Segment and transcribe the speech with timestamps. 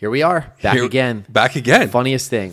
[0.00, 1.26] Here we are, back Here- again.
[1.28, 1.90] Back again.
[1.90, 2.52] Funniest thing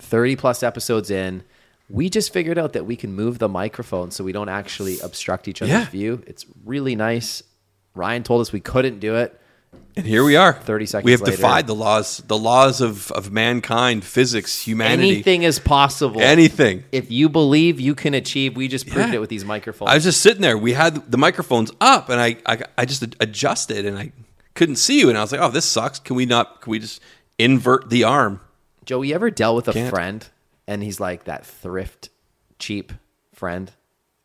[0.00, 1.42] 30 plus episodes in,
[1.88, 5.48] we just figured out that we can move the microphone so we don't actually obstruct
[5.48, 5.88] each other's Yeah.
[5.88, 6.22] view.
[6.26, 7.42] It's really nice.
[7.94, 9.40] Ryan told us we couldn't do it.
[9.96, 10.52] And here we are.
[10.52, 11.36] 30 seconds We have later.
[11.36, 15.08] defied the laws, the laws of, of mankind, physics, humanity.
[15.10, 16.20] Anything is possible.
[16.20, 16.84] Anything.
[16.92, 19.14] If you believe you can achieve, we just proved Yeah.
[19.14, 19.90] it with these microphones.
[19.90, 20.58] I was just sitting there.
[20.58, 24.12] We had the microphones up, and I, I, I just adjusted, and I
[24.54, 25.08] couldn't see you.
[25.08, 25.98] And I was like, "Oh, this sucks.
[25.98, 26.60] Can we not?
[26.60, 27.00] Can we just
[27.38, 28.40] invert the arm?"
[28.84, 29.90] Joe, you ever dealt with a Can't.
[29.90, 30.28] friend
[30.66, 32.10] and he's like that thrift,
[32.58, 32.92] cheap
[33.34, 33.70] friend?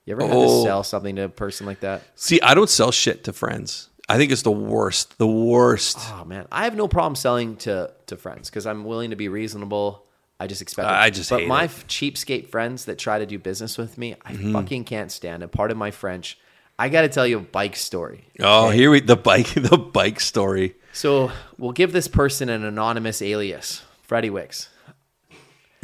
[0.05, 0.61] You ever had Oh.
[0.63, 2.01] to sell something to a person like that?
[2.15, 3.89] See, I don't sell shit to friends.
[4.07, 5.17] I think it's the worst.
[5.19, 5.97] The worst.
[6.13, 9.27] Oh man, I have no problem selling to to friends because I'm willing to be
[9.29, 10.03] reasonable.
[10.39, 10.87] I just expect.
[10.87, 10.91] it.
[10.93, 11.65] I just but hate my it.
[11.65, 14.53] f- cheapskate friends that try to do business with me, I Mm-hmm.
[14.53, 15.51] fucking can't stand it.
[15.51, 16.37] Part of my French.
[16.79, 18.23] I got to tell you a bike story.
[18.39, 20.75] Oh, here we the bike the bike story.
[20.93, 24.69] So we'll give this person an anonymous alias, Freddie Wicks.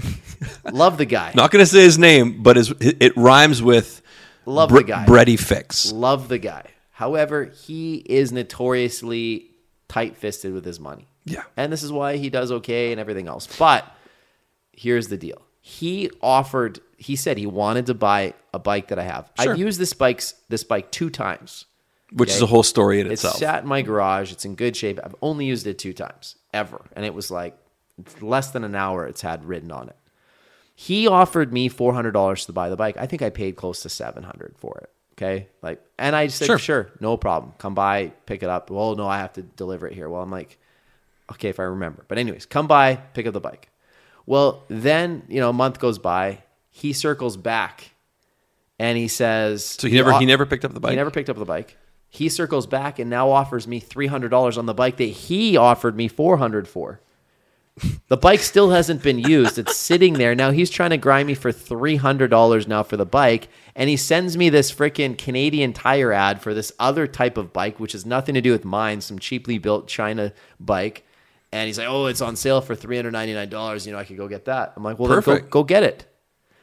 [0.71, 1.33] Love the guy.
[1.35, 4.01] Not going to say his name, but his, it rhymes with
[4.45, 5.05] Love the guy.
[5.05, 5.91] Bready Fix.
[5.91, 6.69] Love the guy.
[6.91, 9.51] However, he is notoriously
[9.89, 11.09] tight fisted with his money.
[11.25, 11.43] Yeah.
[11.57, 13.47] And this is why he does okay and everything else.
[13.59, 13.85] But
[14.71, 15.41] here's the deal.
[15.67, 19.31] He offered, he said he wanted to buy a bike that I have.
[19.41, 19.53] Sure.
[19.53, 21.65] I've used this bike's this bike two times.
[22.13, 23.33] which is a whole story in itself.
[23.33, 23.55] It's itself.
[23.55, 24.31] sat in my garage.
[24.31, 24.99] It's in good shape.
[25.03, 26.85] I've only used it two times ever.
[26.95, 27.57] And it was like
[28.21, 29.95] less than an hour it's had written on it.
[30.75, 32.97] He offered me $400 to buy the bike.
[32.97, 34.91] I think I paid close to 700 for it.
[35.13, 35.47] Okay.
[35.63, 36.59] Like, and I said, Sure.
[36.59, 37.53] sure, no problem.
[37.57, 38.69] Come by, pick it up.
[38.69, 40.09] Well, no, I have to deliver it here.
[40.09, 40.59] Well, I'm like,
[41.31, 42.05] okay, if I remember.
[42.07, 43.69] But, anyways, come by, pick up the bike.
[44.25, 46.43] Well, then, you know, a month goes by.
[46.69, 47.91] He circles back
[48.79, 50.91] and he says, so he never he never picked up the bike.
[50.91, 51.77] he never picked up the bike.
[52.09, 55.57] He circles back and now offers me three hundred dollars on the bike that he
[55.57, 57.01] offered me four hundred for.
[58.07, 59.57] The bike still hasn't been used.
[59.57, 60.33] It's sitting there.
[60.33, 63.89] Now he's trying to grind me for three hundred dollars now for the bike, and
[63.89, 67.91] he sends me this freaking Canadian Tire ad for this other type of bike, which
[67.91, 71.05] has nothing to do with mine, some cheaply built China bike.
[71.51, 73.85] And he's like, "Oh, it's on sale for three hundred ninety nine dollars.
[73.85, 76.05] You know, I could go get that." I'm like, "Well, then go, go get it."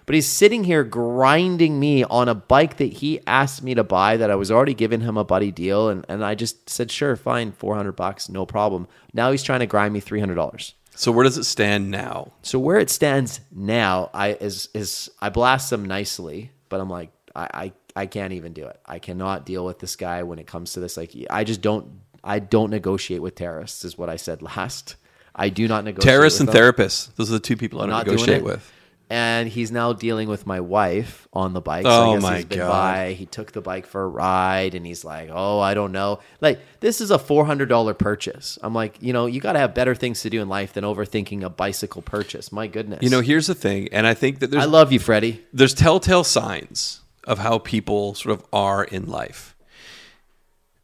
[0.07, 4.17] But he's sitting here grinding me on a bike that he asked me to buy
[4.17, 5.89] that I was already giving him a buddy deal.
[5.89, 8.89] And, and I just said, sure, fine, 400 bucks, no problem.
[9.13, 10.73] Now he's trying to grind me $300.
[10.95, 12.33] So where does it stand now?
[12.43, 17.11] So where it stands now, I is, is I blast him nicely, but I'm like,
[17.35, 17.73] I, I,
[18.03, 18.79] I can't even do it.
[18.85, 20.97] I cannot deal with this guy when it comes to this.
[20.97, 24.97] Like, I just don't, I don't negotiate with terrorists is what I said last.
[25.35, 27.15] I do not negotiate with Terrorists and them therapists.
[27.17, 28.71] Those are the two people I don't not negotiate with.
[29.09, 31.85] And he's now dealing with my wife on the bike.
[31.85, 32.69] So Oh I guess my he's been God.
[32.71, 33.13] by.
[33.13, 36.21] He took the bike for a ride, and he's like, "Oh, I don't know.
[36.41, 39.59] Like this is a four hundred dollar purchase." I'm like, you know, you got to
[39.59, 42.51] have better things to do in life than overthinking a bicycle purchase.
[42.53, 43.01] My goodness.
[43.03, 45.45] You know, here's the thing, and I think that there's I love you, Freddie.
[45.53, 49.52] there's telltale signs of how people sort of are in life.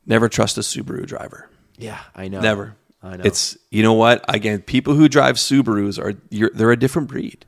[0.09, 1.49] Never trust a Subaru driver.
[1.77, 2.41] Yeah, I know.
[2.41, 2.75] Never.
[3.03, 3.23] I know.
[3.25, 4.25] It's you know what?
[4.29, 7.45] Again, people who drive Subarus are you're, they're a different breed.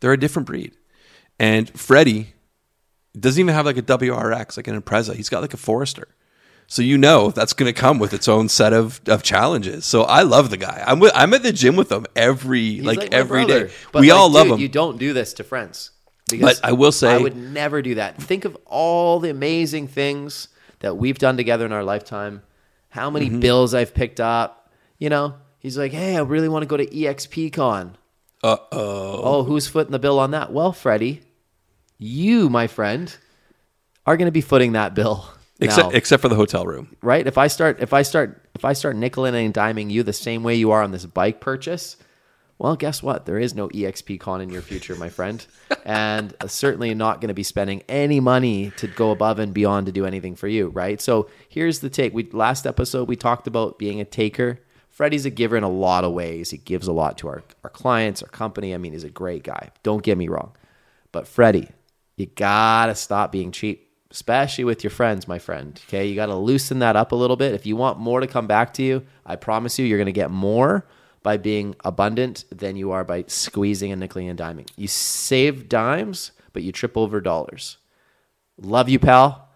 [0.00, 0.76] They're a different breed.
[1.38, 2.34] And Freddie
[3.18, 5.14] doesn't even have like a WRX, like an Impreza.
[5.14, 6.08] He's got like a Forester.
[6.66, 9.84] So you know that's going to come with its own set of, of challenges.
[9.84, 10.82] So I love the guy.
[10.86, 13.60] I'm with, I'm at the gym with him every like, my every day.
[13.60, 13.70] brother.
[13.92, 14.60] But We like, all love dude, him.
[14.60, 15.90] You don't do this to friends.
[16.40, 18.16] But I will say- I would never do that.
[18.22, 20.48] Think of all the amazing things
[20.82, 22.42] that we've done together in our lifetime.
[22.90, 23.40] How many Mm-hmm.
[23.40, 24.70] bills I've picked up.
[24.98, 27.96] You know, he's like, "Hey, I really want to go to EXP Con."
[28.44, 29.20] Uh oh.
[29.24, 30.52] Oh, who's footing the bill on that?
[30.52, 31.22] Well, Freddie,
[31.98, 33.16] you, my friend,
[34.06, 35.24] are going to be footing that bill.
[35.60, 36.96] Except now, except for the hotel room.
[37.02, 37.24] right?
[37.24, 40.42] If I start, if I start, if I start nickeling and diming you the same
[40.42, 41.96] way you are on this bike purchase,
[42.62, 43.26] well, guess what?
[43.26, 45.44] There is no EXP con in your future, my friend,
[45.84, 49.92] and certainly not going to be spending any money to go above and beyond to
[49.92, 51.00] do anything for you, right?
[51.00, 52.14] So here's the take.
[52.14, 54.60] We last episode we talked about being a taker.
[54.88, 56.50] Freddie's a giver in a lot of ways.
[56.50, 58.72] He gives a lot to our, our clients, our company.
[58.72, 59.70] I mean, he's a great guy.
[59.82, 60.52] Don't get me wrong.
[61.10, 61.68] But Freddie,
[62.16, 65.80] you gotta stop being cheap, especially with your friends, my friend.
[65.88, 67.54] Okay, you gotta loosen that up a little bit.
[67.54, 70.30] If you want more to come back to you, I promise you, you're gonna get
[70.30, 70.86] more
[71.22, 74.68] by being abundant than you are by squeezing and nickeling and diming.
[74.76, 77.78] You save dimes, but you trip over dollars.
[78.58, 79.48] Love you, pal.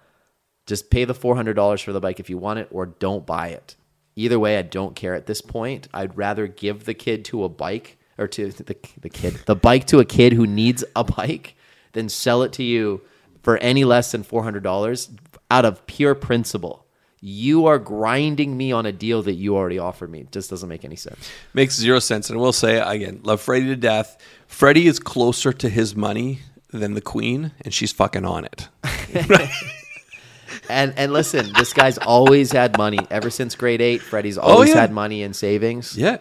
[0.66, 3.76] Just pay the $400 for the bike if you want it or don't buy it.
[4.16, 5.88] Either way, I don't care at this point.
[5.92, 9.86] I'd rather give the kid to a bike or to the, the kid, the bike
[9.88, 11.54] to a kid who needs a bike
[11.92, 13.02] than sell it to you
[13.42, 15.18] for any less than $400
[15.50, 16.85] out of pure principle.
[17.20, 20.20] You are grinding me on a deal that you already offered me.
[20.20, 21.30] It just doesn't make any sense.
[21.54, 22.30] Makes zero sense.
[22.30, 24.18] And I will say again, love Freddie to death.
[24.46, 26.40] Freddie is closer to his money
[26.70, 28.68] than the queen, and she's fucking on it.
[30.68, 34.00] And and listen, this guy's always had money ever since grade eight.
[34.00, 34.80] Freddie's always oh, yeah.
[34.80, 35.96] had money in savings.
[35.96, 36.18] Yeah.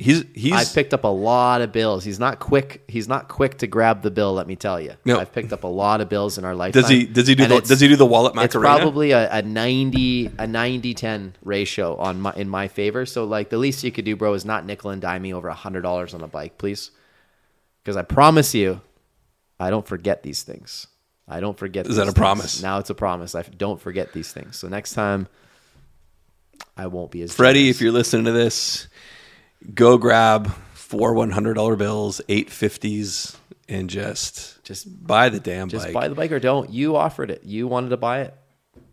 [0.00, 2.04] He's he's I've picked up a lot of bills.
[2.04, 2.82] He's not quick.
[2.88, 4.32] He's not quick to grab the bill.
[4.32, 4.94] Let me tell you.
[5.04, 5.20] No.
[5.20, 6.80] I've picked up a lot of bills in our lifetime.
[6.80, 9.42] does he does he do the does he do the wallet It's probably a, a
[9.42, 13.04] 90 a 90 10 ratio on my in my favor.
[13.04, 15.48] So like the least you could do, bro, is not nickel and dime me over
[15.48, 16.92] a hundred dollars on a bike, please.
[17.84, 18.80] Because I promise you,
[19.58, 20.86] I don't forget these things.
[21.28, 21.86] I don't forget.
[21.86, 22.14] Is that a things.
[22.14, 22.62] promise?
[22.62, 23.34] Now it's a promise.
[23.34, 24.56] I don't forget these things.
[24.56, 25.28] So next time,
[26.74, 28.88] I won't be as Freddie, if you're listening to this,
[29.74, 33.36] go grab four one hundred dollar bills, eight fifties,
[33.68, 35.70] and just Just buy the damn bike.
[35.72, 35.94] Just bike.
[35.94, 36.70] buy the bike or don't.
[36.70, 37.44] You offered it.
[37.44, 38.34] You wanted to buy it.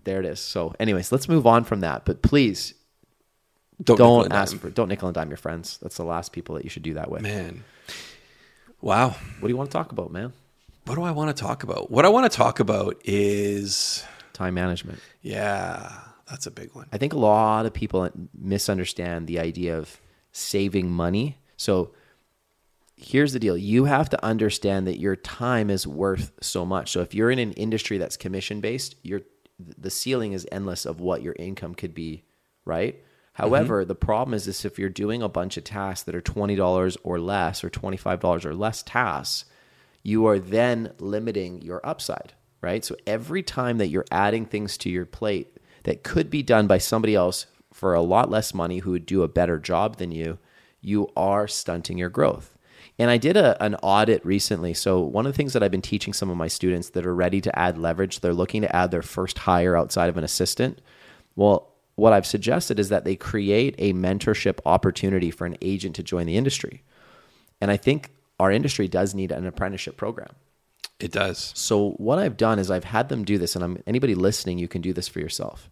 [0.04, 0.40] There it is.
[0.40, 2.06] So, anyways, let's move on from that.
[2.06, 2.74] But please
[3.84, 5.78] don't don't ask for don't nickel and dime your friends.
[5.82, 7.22] That's the last people that you should do that with.
[7.22, 7.64] man.
[8.82, 9.10] Wow.
[9.10, 10.34] What do you want to talk about, man?
[10.86, 11.90] What do I want to talk about?
[11.92, 14.04] What I want to talk about is
[14.34, 15.00] Time management.
[15.22, 15.92] yeah,
[16.30, 16.86] that's a big one.
[16.94, 18.08] I think a lot of people
[18.40, 20.00] misunderstand the idea of
[20.38, 21.38] saving money.
[21.58, 21.92] So
[22.96, 26.92] here's the deal you have to understand that your time is worth so much.
[26.92, 29.22] So if you're in an industry that's commission based, your
[29.60, 32.24] the ceiling is endless of what your income could be,
[32.64, 32.96] right?
[32.96, 33.04] Mm-hmm.
[33.34, 36.98] However, the problem is this if you're doing a bunch of tasks that are $20
[37.04, 39.46] or less or $25 or less tasks,
[40.04, 42.86] you are then limiting your upside, right?
[42.86, 46.78] So every time that you're adding things to your plate that could be done by
[46.78, 50.40] somebody else for a lot less money who would do a better job than you,
[50.82, 52.58] you are stunting your growth.
[52.98, 54.74] And I did a, an audit recently.
[54.74, 57.14] So, one of the things that I've been teaching some of my students that are
[57.14, 60.82] ready to add leverage, they're looking to add their first hire outside of an assistant.
[61.36, 66.04] Well, what I've suggested is that they create a mentorship opportunity for an agent to
[66.04, 66.82] join the industry.
[67.62, 70.34] And I think our industry does need an apprenticeship program.
[71.00, 71.52] It does.
[71.56, 74.68] So what I've done is I've had them do this, and I'm anybody listening, you
[74.68, 75.70] can do this for yourself.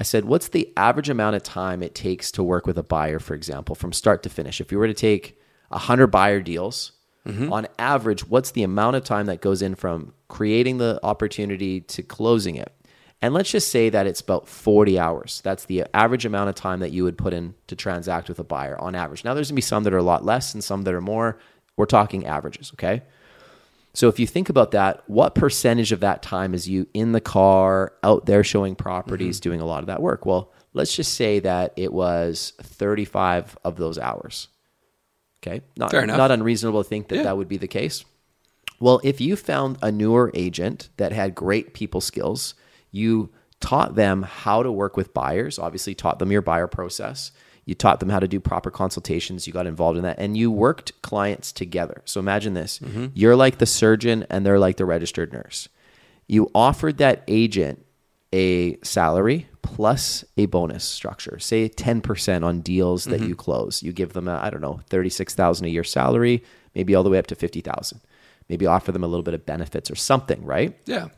[0.00, 3.18] I said, what's the average amount of time it takes to work with a buyer,
[3.18, 4.58] for example, from start to finish?
[4.58, 5.38] If you were to take
[5.70, 6.92] hundred buyer deals,
[7.26, 7.52] mm-hmm.
[7.52, 12.02] on average, what's the amount of time that goes in from creating the opportunity to
[12.02, 12.72] closing it?
[13.20, 15.42] And let's just say that it's about 40 hours.
[15.44, 18.44] That's the average amount of time that you would put in to transact with a
[18.44, 19.22] buyer on average.
[19.22, 21.38] Now, there's gonna be some that are a lot less and some that are more.
[21.76, 23.02] We're talking averages, okay?
[23.92, 27.20] So if you think about that, what percentage of that time is you in the
[27.20, 29.48] car, out there showing properties, Mm-hmm.
[29.50, 30.24] doing a lot of that work?
[30.24, 34.48] Well, let's just say that it was 35 of those hours.
[35.42, 35.62] Okay?
[35.76, 36.18] Not Fair enough.
[36.18, 37.22] not unreasonable to think that Yeah.
[37.24, 38.04] that would be the case.
[38.78, 42.54] Well, if you found a newer agent that had great people skills,
[42.92, 47.30] you taught them how to work with buyers, obviously taught them your buyer process.
[47.70, 49.46] You taught them how to do proper consultations.
[49.46, 52.02] You got involved in that and you worked clients together.
[52.04, 53.06] So imagine this mm-hmm.
[53.14, 55.68] you're like the surgeon and they're like the registered nurse.
[56.26, 57.86] You offered that agent
[58.32, 63.28] a salary plus a bonus structure, say 10% on deals that mm-hmm.
[63.28, 63.84] you close.
[63.84, 66.42] You give them, a, I don't know, 36,000 a year salary,
[66.74, 68.00] maybe all the way up to 50,000.
[68.48, 70.76] Maybe offer them a little bit of benefits or something, right?
[70.86, 71.10] Yeah.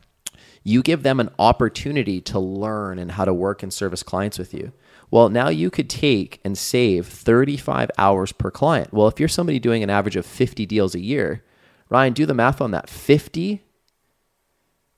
[0.64, 4.52] you give them an opportunity to learn and how to work and service clients with
[4.52, 4.72] you.
[5.12, 8.94] Well, now you could take and save 35 hours per client.
[8.94, 11.44] Well, if you're somebody doing an average of 50 deals a year,
[11.90, 12.88] Ryan, do the math on that.
[12.88, 13.62] 50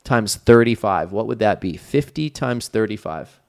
[0.04, 1.76] times 35, what would that be?
[1.76, 3.40] 50 times 35.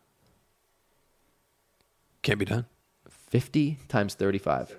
[2.24, 2.66] Can't be done.
[3.08, 4.76] 50 times 35.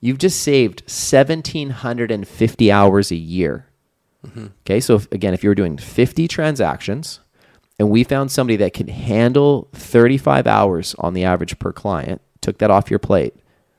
[0.00, 3.66] You've just saved 1,750 hours a year.
[4.26, 4.46] Mm-hmm.
[4.64, 7.20] Okay, so if, again, if you were doing 50 transactions
[7.78, 12.58] and we found somebody that can handle 35 hours on the average per client, took
[12.58, 13.34] that off your plate,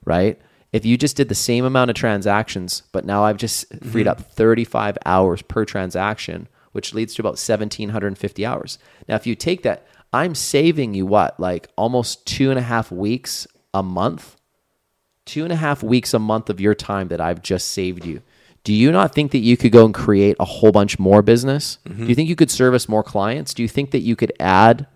[0.05, 0.39] right?
[0.71, 3.89] If you just did the same amount of transactions, but now I've just mm-hmm.
[3.89, 8.77] freed up 35 hours per transaction, which leads to about 1,750 hours.
[9.07, 12.91] Now, if you take that, I'm saving you what, like almost two and a half
[12.91, 14.35] weeks a month?
[15.25, 18.21] Two and a half weeks a month of your time that I've just saved you.
[18.63, 21.77] Do you not think that you could go and create a whole bunch more business?
[21.85, 22.09] Do mm-hmm.
[22.09, 23.53] you think you could service more clients?
[23.53, 24.87] Do you think that you could add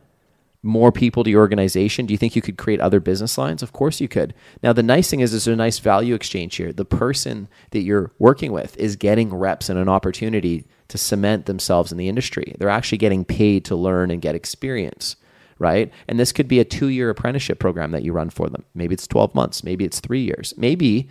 [0.64, 2.06] more people to your organization?
[2.06, 3.64] Do you think you could create other business lines?
[3.64, 4.34] Of course you could.
[4.62, 6.72] Now the nice thing is there's a nice value exchange here.
[6.72, 11.92] The person that you're working with is getting reps and an opportunity to cement themselves
[11.92, 12.56] in the industry.
[12.60, 15.16] They're actually getting paid to learn and get experience,
[15.58, 15.92] right?
[16.08, 18.66] And this could be a 2-year apprenticeship program that you run for them.
[18.76, 20.54] Maybe it's 12 months, maybe it's 3 years.
[20.58, 21.10] Maybe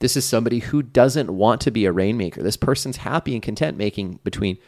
[0.00, 2.42] this is somebody who doesn't want to be a rainmaker.
[2.42, 4.58] This person's happy and content making between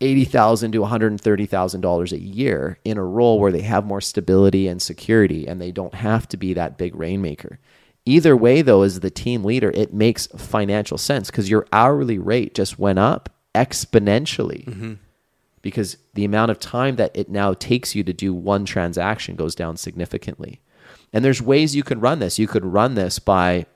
[0.00, 3.62] 80,000 to one hundred and thirty thousand dollars a year in a role where they
[3.62, 7.60] have more stability and security, and they don't have to be that big rainmaker.
[8.04, 12.52] Either way, though, as the team leader, it makes financial sense because your hourly rate
[12.52, 14.94] just went up exponentially mm-hmm.
[15.60, 19.54] because the amount of time that it now takes you to do one transaction goes
[19.54, 20.60] down significantly.
[21.12, 22.40] And there's ways you can run this.
[22.40, 23.66] You could run this by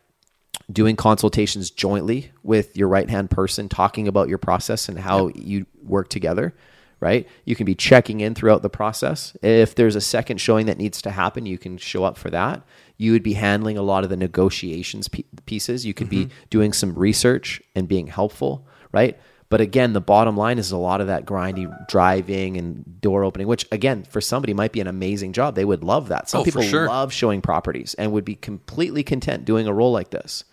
[0.71, 5.67] doing consultations jointly with your right hand person, talking about your process and how you
[5.83, 6.55] work together,
[6.99, 7.29] right?
[7.45, 9.37] You can be checking in throughout the process.
[9.43, 12.63] If there's a second showing that needs to happen, you can show up for that.
[12.97, 15.09] You would be handling a lot of the negotiations
[15.45, 15.87] pieces.
[15.87, 16.45] You could be mm-hmm.
[16.51, 19.17] doing some research and being helpful, right?
[19.49, 23.47] But again, the bottom line is a lot of that grindy driving and door opening,
[23.47, 25.55] which again, for somebody might be an amazing job.
[25.55, 26.29] They would love that.
[26.29, 26.89] Some Oh, people sure.
[26.89, 30.45] love showing properties and would be completely content doing a role like this.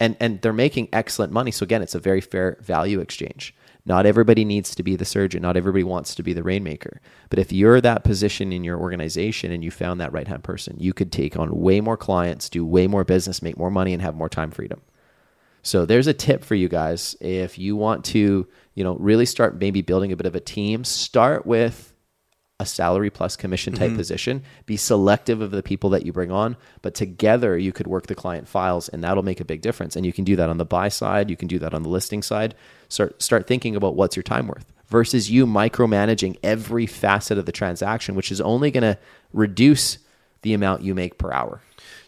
[0.00, 1.50] And and they're making excellent money.
[1.50, 3.54] So again, it's a very fair value exchange.
[3.84, 5.42] Not everybody needs to be the surgeon.
[5.42, 7.00] Not everybody wants to be the rainmaker.
[7.30, 10.76] But if you're that position in your organization and you found that right hand person,
[10.78, 14.00] you could take on way more clients, do way more business, make more money, and
[14.02, 14.80] have more time freedom.
[15.62, 17.16] So there's a tip for you guys.
[17.20, 20.84] If you want to, you know, really start maybe building a bit of a team,
[20.84, 21.91] start with
[22.62, 23.96] a salary plus commission type mm-hmm.
[23.98, 24.42] position.
[24.64, 28.14] Be selective of the people that you bring on, but together you could work the
[28.14, 29.96] client files and that'll make a big difference.
[29.96, 31.90] And you can do that on the buy side, you can do that on the
[31.90, 32.54] listing side.
[32.88, 37.52] Start start thinking about what's your time worth versus you micromanaging every facet of the
[37.52, 38.98] transaction, which is only going to
[39.32, 39.98] reduce
[40.42, 41.60] the amount you make per hour.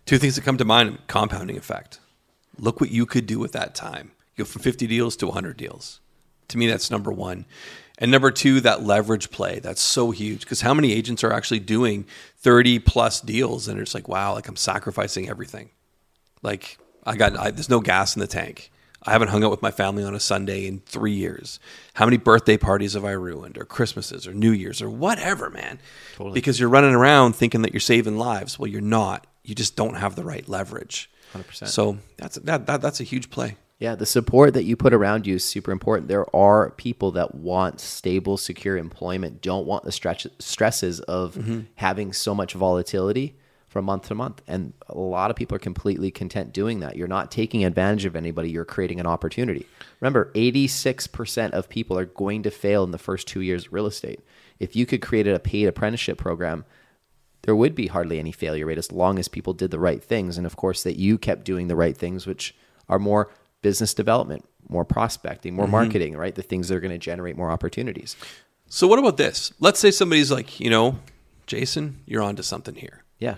[0.06, 1.98] Two things that come to mind compounding effect.
[2.58, 4.12] Look what you could do with that time.
[4.36, 6.00] You go from 50 deals to 100 deals.
[6.48, 7.46] To me, that's number one.
[7.98, 9.60] And number two, that leverage play.
[9.60, 12.06] That's so huge because how many agents are actually doing
[12.38, 15.70] 30 plus deals and it's like, wow, like I'm sacrificing everything.
[16.42, 18.70] Like I got, I, there's no gas in the tank.
[19.06, 21.60] I haven't hung out with my family on a Sunday in three years.
[21.92, 25.78] How many birthday parties have I ruined, or Christmases, or New Year's, or whatever, man?
[26.14, 26.32] Totally.
[26.32, 28.58] Because you're running around thinking that you're saving lives.
[28.58, 29.26] Well, you're not.
[29.42, 31.10] You just don't have the right leverage.
[31.34, 31.68] 100%.
[31.68, 33.56] So that's that, that that's a huge play.
[33.84, 36.08] Yeah, the support that you put around you is super important.
[36.08, 41.60] There are people that want stable, secure employment, don't want the stretch, stresses of mm-hmm.
[41.74, 43.36] having so much volatility
[43.68, 44.40] from month to month.
[44.48, 46.96] And a lot of people are completely content doing that.
[46.96, 49.66] You're not taking advantage of anybody, you're creating an opportunity.
[50.00, 53.86] Remember, 86% of people are going to fail in the first two years of real
[53.86, 54.20] estate.
[54.58, 56.64] If you could create a paid apprenticeship program,
[57.42, 60.38] there would be hardly any failure rate as long as people did the right things.
[60.38, 62.54] And of course, that you kept doing the right things, which
[62.88, 63.30] are more
[63.64, 65.72] business development, more prospecting, more mm-hmm.
[65.72, 66.34] marketing, right?
[66.34, 68.14] The things that are going to generate more opportunities.
[68.66, 69.54] So what about this?
[69.58, 70.98] Let's say somebody's like, you know,
[71.46, 73.02] Jason, you're onto something here.
[73.18, 73.36] Yeah.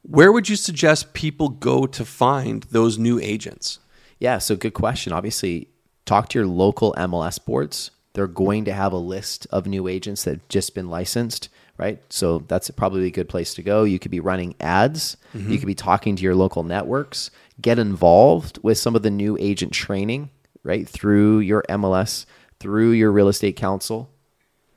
[0.00, 3.78] Where would you suggest people go to find those new agents?
[4.18, 4.38] Yeah.
[4.38, 5.12] So, good question.
[5.12, 5.68] Obviously,
[6.06, 7.90] talk to your local MLS boards.
[8.14, 12.00] They're going to have a list of new agents that have just been licensed, right?
[12.10, 13.84] So, that's probably a good place to go.
[13.84, 15.50] You could be running ads, mm-hmm.
[15.50, 17.30] you could be talking to your local networks,
[17.60, 20.30] get involved with some of the new agent training,
[20.62, 20.88] right?
[20.88, 22.26] Through your MLS,
[22.60, 24.10] through your real estate council.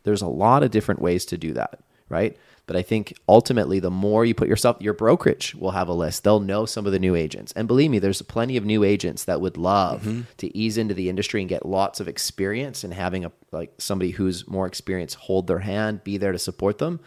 [0.04, 2.38] There's a lot of different ways to do that, right?
[2.70, 6.24] But I think ultimately, the more you put yourself, your brokerage will have a list.
[6.24, 7.52] They'll know some of the new agents.
[7.54, 10.22] And believe me, there's plenty of new agents that would love mm-hmm.
[10.38, 14.12] to ease into the industry and get lots of experience and having a like somebody
[14.12, 17.00] who's more experienced hold their hand, be there to support them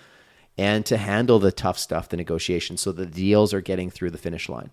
[0.58, 4.18] and to handle the tough stuff, the negotiations, so the deals are getting through the
[4.18, 4.72] finish line.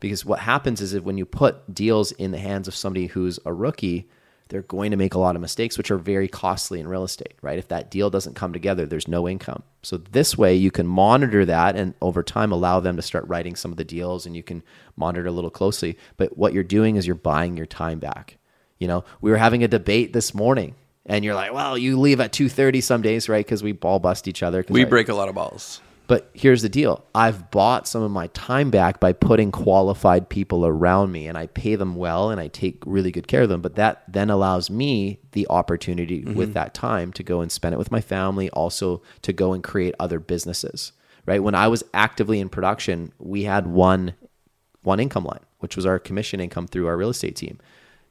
[0.00, 3.38] Because what happens is that when you put deals in the hands of somebody who's
[3.44, 4.08] a rookie,
[4.50, 7.34] they're going to make a lot of mistakes, which are very costly in real estate,
[7.40, 7.58] right?
[7.58, 9.62] If that deal doesn't come together, there's no income.
[9.82, 13.56] So this way you can monitor that and over time allow them to start writing
[13.56, 14.62] some of the deals and you can
[14.96, 15.96] monitor a little closely.
[16.16, 18.36] But what you're doing is you're buying your time back.
[18.78, 20.74] You know, we were having a debate this morning
[21.06, 23.44] and you're like, well, you leave at 2.30 some days, right?
[23.44, 24.64] Because we ball bust each other.
[24.68, 25.80] We I- break a lot of balls.
[26.10, 30.66] But here's the deal I've bought some of my time back by putting qualified people
[30.66, 33.60] around me and I pay them well and I take really good care of them.
[33.60, 36.34] But that then allows me the opportunity mm-hmm.
[36.34, 39.62] with that time to go and spend it with my family, also to go and
[39.62, 40.90] create other businesses.
[41.26, 41.44] Right.
[41.44, 44.14] When I was actively in production, we had one
[44.82, 47.60] one income line, which was our commission income through our real estate team.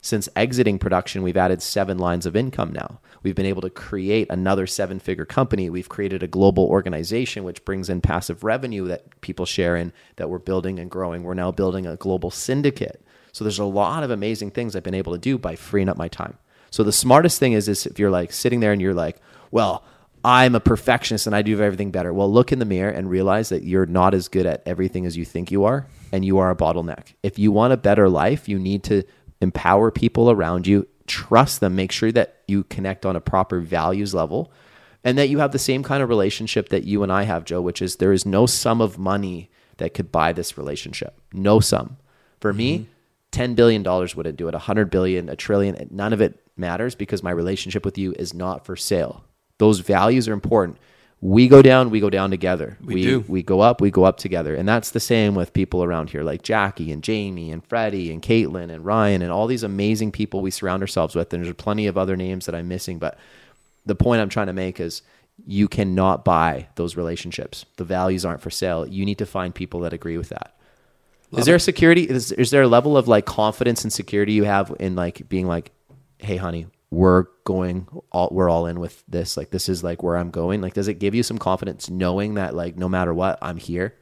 [0.01, 3.01] Since exiting production, we've added seven lines of income now.
[3.21, 5.69] We've been able to create another seven figure company.
[5.69, 10.29] We've created a global organization which brings in passive revenue that people share in that
[10.29, 11.23] we're building and growing.
[11.23, 13.03] We're now building a global syndicate.
[13.33, 15.97] So there's a lot of amazing things I've been able to do by freeing up
[15.97, 16.37] my time.
[16.71, 19.17] So the smartest thing is, is if you're like sitting there and you're like,
[19.51, 19.83] well,
[20.23, 22.13] I'm a perfectionist and I do everything better.
[22.13, 25.15] Well, look in the mirror and realize that you're not as good at everything as
[25.15, 27.13] you think you are, and you are a bottleneck.
[27.23, 29.03] If you want a better life, you need to
[29.41, 31.75] empower people around you, trust them.
[31.75, 34.51] Make sure that you connect on a proper values level
[35.03, 37.61] and that you have the same kind of relationship that you and I have, Joe,
[37.61, 41.19] which is there is no sum of money that could buy this relationship.
[41.33, 41.97] No sum.
[42.41, 43.51] For me, mm-hmm.
[43.51, 44.53] $10 billion wouldn't do it.
[44.53, 48.65] 100 billion, a trillion, none of it matters because my relationship with you is not
[48.65, 49.23] for sale.
[49.57, 50.77] Those values are important.
[51.21, 52.77] We go down, we go down together.
[52.81, 53.25] We, do.
[53.27, 54.55] we go up, we go up together.
[54.55, 58.21] And that's the same with people around here like Jackie and Jamie and Freddie and
[58.21, 61.33] Caitlin and Ryan and all these amazing people we surround ourselves with.
[61.33, 62.99] And there's plenty of other names that I'm missing.
[62.99, 63.17] But
[63.85, 65.01] the point I'm trying to make is
[65.45, 67.65] you cannot buy those relationships.
[67.75, 68.87] The values aren't for sale.
[68.87, 70.55] You need to find people that agree with that.
[71.37, 72.03] Is there a security?
[72.03, 75.47] Is, is there a level of like confidence and security you have in like being
[75.47, 75.71] like,
[76.17, 79.37] hey, honey, we're going all we're all in with this.
[79.37, 80.61] Like this is like where I'm going.
[80.61, 83.95] Like, does it give you some confidence knowing that like no matter what, I'm here?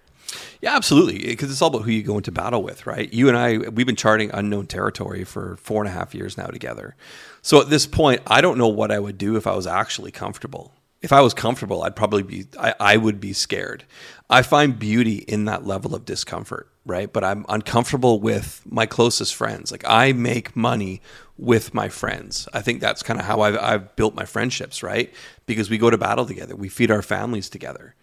[0.62, 1.20] Yeah, absolutely.
[1.20, 3.12] Because it's all about who you go into battle with, right?
[3.14, 6.48] You and I, we've been charting unknown territory for four and a half years now
[6.48, 6.96] together.
[7.42, 10.12] So at this point, I don't know what I would do if I was actually
[10.12, 10.74] comfortable.
[11.02, 13.86] If I was comfortable, I'd probably be, I, I would be scared.
[14.30, 17.12] I find beauty in that level of discomfort, right?
[17.12, 19.72] But I'm uncomfortable with my closest friends.
[19.72, 21.02] Like I make money
[21.38, 22.48] with my friends.
[22.54, 25.14] I think that's kind of how I've, I've built my friendships, right?
[25.46, 27.94] Because we go to battle together, we feed our families together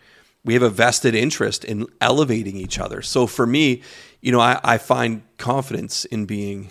[0.44, 3.02] we have a vested interest in elevating each other.
[3.02, 3.82] So for me,
[4.20, 6.70] you know, I, I, find confidence in being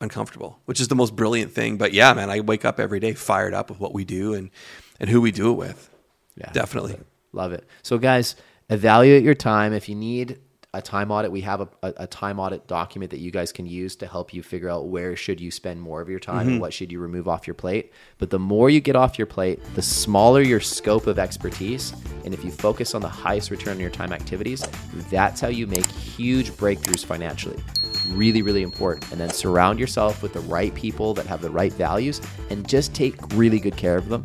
[0.00, 1.76] uncomfortable, which is the most brilliant thing.
[1.76, 4.50] But yeah, man, I wake up every day fired up with what we do and
[4.98, 5.90] and who we do it with.
[6.36, 7.06] Yeah, definitely love it.
[7.32, 7.66] Love it.
[7.82, 8.36] So guys,
[8.70, 9.72] evaluate your time.
[9.72, 10.38] If you need
[10.74, 13.94] a time audit, we have a, a, time audit document that you guys can use
[13.94, 16.60] to help you figure out where should you spend more of your time and mm-hmm.
[16.60, 17.92] what should you remove off your plate.
[18.16, 21.92] But the more you get off your plate, the smaller your scope of expertise.
[22.24, 24.66] And if you focus on the highest return on your time activities,
[25.10, 27.62] that's how you make huge breakthroughs financially.
[28.08, 29.12] Really, really important.
[29.12, 32.94] And then surround yourself with the right people that have the right values and just
[32.94, 34.24] take really good care of them.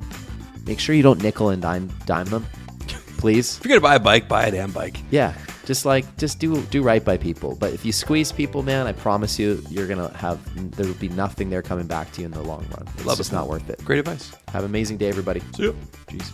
[0.66, 2.46] Make sure you don't nickel and dime, dime them,
[3.18, 3.58] please.
[3.58, 4.98] If you're gonna buy a bike, buy a damn bike.
[5.12, 5.34] Yeah,
[5.68, 7.56] just like just do do right by people.
[7.60, 10.40] But if you squeeze people, man, I promise you, you're gonna have
[10.78, 12.88] there will be nothing there coming back to you in the long run.
[12.96, 13.36] It's Love just it.
[13.36, 13.84] not worth it.
[13.84, 14.34] Great advice.
[14.48, 15.42] Have an amazing day, everybody.
[15.54, 15.76] See you.
[16.08, 16.32] Jeez.